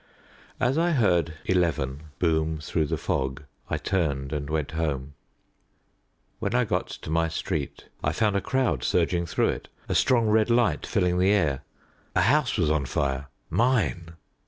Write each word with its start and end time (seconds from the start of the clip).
As 0.59 0.79
I 0.79 0.93
heard 0.93 1.35
eleven 1.45 2.09
boom 2.17 2.57
through 2.59 2.87
the 2.87 2.97
fog, 2.97 3.43
I 3.69 3.77
turned, 3.77 4.33
and 4.33 4.49
went 4.49 4.71
home. 4.71 5.13
When 6.39 6.55
I 6.55 6.65
got 6.65 6.87
to 6.87 7.11
my 7.11 7.27
street, 7.27 7.85
I 8.03 8.11
found 8.11 8.35
a 8.35 8.41
crowd 8.41 8.83
surging 8.83 9.27
through 9.27 9.49
it, 9.49 9.67
a 9.87 9.93
strong 9.93 10.25
red 10.27 10.49
light 10.49 10.87
filling 10.87 11.19
the 11.19 11.29
air. 11.31 11.61
A 12.15 12.21
house 12.21 12.57
was 12.57 12.71
on 12.71 12.87
fire. 12.87 13.27
Mine. 13.51 14.13